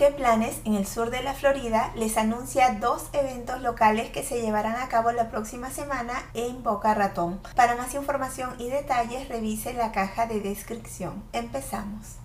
¿Qué 0.00 0.10
planes 0.10 0.62
en 0.64 0.76
el 0.76 0.86
sur 0.86 1.10
de 1.10 1.22
la 1.22 1.34
Florida 1.34 1.92
les 1.94 2.16
anuncia 2.16 2.78
dos 2.80 3.10
eventos 3.12 3.60
locales 3.60 4.08
que 4.08 4.22
se 4.22 4.40
llevarán 4.40 4.76
a 4.76 4.88
cabo 4.88 5.12
la 5.12 5.30
próxima 5.30 5.68
semana 5.68 6.14
en 6.32 6.62
Boca 6.62 6.94
Ratón? 6.94 7.38
Para 7.54 7.76
más 7.76 7.94
información 7.94 8.54
y 8.58 8.70
detalles 8.70 9.28
revise 9.28 9.74
la 9.74 9.92
caja 9.92 10.24
de 10.24 10.40
descripción. 10.40 11.22
Empezamos. 11.34 12.16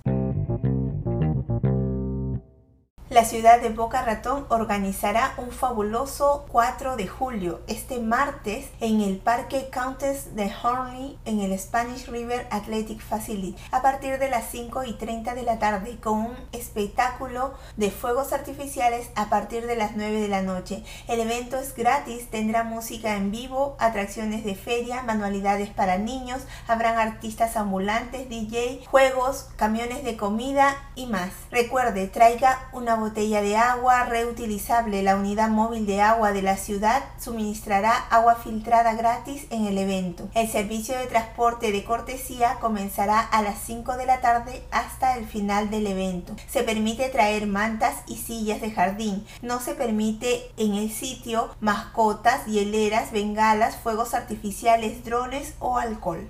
La 3.12 3.24
ciudad 3.24 3.62
de 3.62 3.70
Boca 3.70 4.02
Ratón 4.02 4.48
organizará 4.50 5.36
un 5.38 5.52
fabuloso 5.52 6.48
4 6.52 6.96
de 6.96 7.08
julio, 7.08 7.62
este 7.68 8.00
martes, 8.00 8.72
en 8.80 9.00
el 9.02 9.18
Parque 9.18 9.70
Countess 9.72 10.36
de 10.36 10.52
Horney, 10.64 11.20
en 11.24 11.40
el 11.40 11.58
Spanish 11.60 12.08
River 12.08 12.48
Athletic 12.50 13.00
Facility, 13.00 13.56
a 13.70 13.84
partir 13.84 14.18
de 14.18 14.28
las 14.28 14.50
5 14.50 14.86
y 14.86 14.94
30 14.94 15.36
de 15.36 15.44
la 15.44 15.60
tarde, 15.60 16.00
con 16.02 16.18
un 16.18 16.36
espectáculo 16.52 17.54
de 17.78 17.92
fuegos 17.92 18.34
artificiales 18.34 19.12
a 19.14 19.30
partir 19.30 19.68
de 19.68 19.76
las 19.76 19.96
9 19.96 20.22
de 20.22 20.28
la 20.28 20.42
noche. 20.42 20.84
El 21.08 21.20
evento 21.20 21.60
es 21.60 21.76
gratis, 21.76 22.32
tendrá 22.32 22.64
música 22.64 23.18
en 23.18 23.30
vivo, 23.30 23.76
atracciones 23.78 24.44
de 24.44 24.56
feria, 24.56 25.04
manualidades 25.04 25.70
para 25.70 26.00
niños, 26.00 26.42
habrán 26.68 26.98
artistas 26.98 27.56
ambulantes, 27.56 28.30
DJ, 28.30 28.84
juegos, 28.88 29.46
camiones 29.58 30.04
de 30.04 30.18
comida 30.18 30.76
y 30.96 31.06
más. 31.06 31.30
Recuerde, 31.52 32.08
traiga 32.08 32.68
botella 32.96 33.42
de 33.42 33.58
agua 33.58 34.06
reutilizable. 34.06 35.04
La 35.04 35.16
unidad 35.16 35.50
móvil 35.50 35.86
de 35.86 36.02
agua 36.02 36.32
de 36.32 36.42
la 36.42 36.58
ciudad 36.58 37.04
suministrará 37.20 37.94
agua 38.10 38.36
filtrada 38.36 38.94
gratis 38.94 39.48
en 39.50 39.66
el 39.66 39.78
evento. 39.78 40.28
El 40.34 40.50
servicio 40.50 40.98
de 40.98 41.08
transporte 41.08 41.72
de 41.72 41.84
cortesía 41.84 42.58
comenzará 42.60 43.20
a 43.20 43.42
las 43.42 43.60
5 43.60 43.98
de 43.98 44.06
la 44.06 44.22
tarde 44.22 44.64
hasta 44.72 45.18
el 45.18 45.26
final 45.26 45.70
del 45.70 45.88
evento. 45.88 46.36
Se 46.48 46.64
permite 46.64 47.10
traer 47.10 47.48
mantas 47.48 47.96
y 48.08 48.18
sillas 48.18 48.62
de 48.62 48.72
jardín. 48.72 49.26
No 49.42 49.60
se 49.60 49.76
permite 49.76 50.52
en 50.58 50.74
el 50.76 50.92
sitio 50.92 51.50
mascotas, 51.60 52.46
hieleras, 52.46 53.12
bengalas, 53.12 53.76
fuegos 53.78 54.14
artificiales, 54.14 55.04
drones 55.04 55.54
o 55.60 55.78
alcohol. 55.78 56.28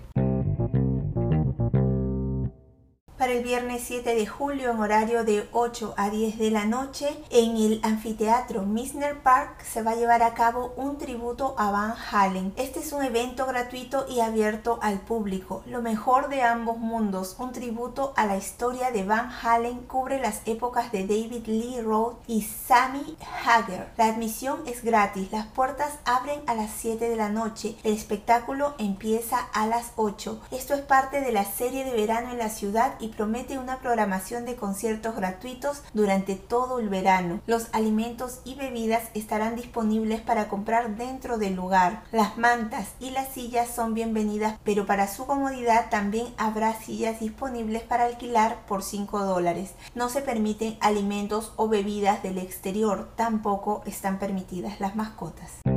El 3.26 3.44
viernes 3.44 3.82
7 3.88 4.14
de 4.14 4.28
julio, 4.28 4.70
en 4.70 4.80
horario 4.80 5.24
de 5.24 5.50
8 5.52 5.96
a 5.98 6.12
10 6.12 6.38
de 6.38 6.52
la 6.52 6.66
noche, 6.66 7.10
en 7.32 7.58
el 7.58 7.80
anfiteatro 7.82 8.62
Misner 8.62 9.20
Park 9.24 9.64
se 9.64 9.82
va 9.82 9.92
a 9.92 9.96
llevar 9.96 10.22
a 10.22 10.36
cabo 10.36 10.74
un 10.78 11.00
tributo 11.00 11.56
a 11.58 11.72
Van 11.72 11.96
Halen. 12.12 12.54
Este 12.56 12.82
es 12.82 12.94
un 12.94 13.04
evento 13.04 13.48
gratuito 13.48 14.06
y 14.08 14.20
abierto 14.20 14.78
al 14.84 15.00
público. 15.00 15.64
Lo 15.66 15.82
mejor 15.82 16.30
de 16.30 16.44
ambos 16.44 16.78
mundos, 16.78 17.36
un 17.40 17.52
tributo 17.52 18.14
a 18.16 18.28
la 18.28 18.38
historia 18.38 18.92
de 18.92 19.04
Van 19.04 19.32
Halen, 19.32 19.80
cubre 19.82 20.20
las 20.20 20.42
épocas 20.46 20.92
de 20.92 21.08
David 21.08 21.48
Lee 21.48 21.82
Roth 21.82 22.20
y 22.28 22.44
Sammy 22.44 23.18
Hager. 23.44 23.92
La 23.98 24.06
admisión 24.06 24.60
es 24.68 24.84
gratis, 24.84 25.32
las 25.32 25.48
puertas 25.48 25.94
abren 26.06 26.42
a 26.46 26.54
las 26.54 26.70
7 26.78 27.10
de 27.10 27.16
la 27.16 27.30
noche, 27.30 27.76
el 27.84 27.94
espectáculo 27.94 28.76
empieza 28.78 29.40
a 29.54 29.66
las 29.66 29.94
8. 29.96 30.42
Esto 30.52 30.76
es 30.76 30.82
parte 30.82 31.22
de 31.22 31.32
la 31.32 31.44
serie 31.44 31.84
de 31.84 31.94
verano 31.94 32.32
en 32.32 32.38
la 32.38 32.50
ciudad 32.50 32.94
y 33.00 33.15
promete 33.16 33.58
una 33.58 33.80
programación 33.80 34.46
de 34.46 34.56
conciertos 34.56 35.16
gratuitos 35.16 35.84
durante 35.94 36.36
todo 36.36 36.80
el 36.80 36.90
verano. 36.90 37.42
Los 37.48 37.68
alimentos 37.72 38.42
y 38.46 38.56
bebidas 38.56 39.04
estarán 39.14 39.56
disponibles 39.56 40.22
para 40.22 40.48
comprar 40.48 40.96
dentro 40.96 41.38
del 41.38 41.56
lugar. 41.56 42.04
Las 42.12 42.38
mantas 42.38 42.90
y 43.00 43.12
las 43.12 43.30
sillas 43.30 43.70
son 43.70 43.94
bienvenidas, 43.94 44.58
pero 44.64 44.86
para 44.86 45.08
su 45.08 45.26
comodidad 45.26 45.90
también 45.90 46.28
habrá 46.38 46.74
sillas 46.74 47.20
disponibles 47.20 47.84
para 47.84 48.06
alquilar 48.06 48.66
por 48.68 48.84
5 48.84 49.26
dólares. 49.26 49.72
No 49.94 50.10
se 50.10 50.22
permiten 50.22 50.78
alimentos 50.82 51.54
o 51.56 51.68
bebidas 51.68 52.24
del 52.24 52.38
exterior, 52.38 53.10
tampoco 53.16 53.82
están 53.86 54.20
permitidas 54.20 54.80
las 54.80 54.96
mascotas. 54.96 55.75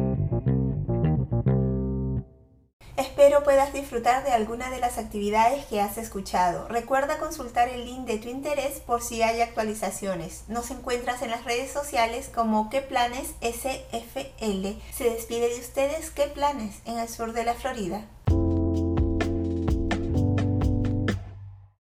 Espero 3.28 3.44
puedas 3.44 3.74
disfrutar 3.74 4.24
de 4.24 4.30
alguna 4.30 4.70
de 4.70 4.78
las 4.78 4.96
actividades 4.96 5.66
que 5.66 5.82
has 5.82 5.98
escuchado. 5.98 6.66
Recuerda 6.68 7.18
consultar 7.18 7.68
el 7.68 7.84
link 7.84 8.06
de 8.06 8.16
tu 8.16 8.30
interés 8.30 8.80
por 8.80 9.02
si 9.02 9.20
hay 9.20 9.42
actualizaciones. 9.42 10.44
Nos 10.48 10.70
encuentras 10.70 11.20
en 11.20 11.28
las 11.28 11.44
redes 11.44 11.70
sociales 11.70 12.30
como 12.34 12.70
qué 12.70 12.80
planes 12.80 13.34
SFL. 13.42 14.78
Se 14.94 15.10
despide 15.10 15.50
de 15.50 15.60
ustedes 15.60 16.10
qué 16.10 16.22
planes 16.28 16.76
en 16.86 16.98
el 16.98 17.08
sur 17.10 17.34
de 17.34 17.44
la 17.44 17.52
Florida. 17.52 18.06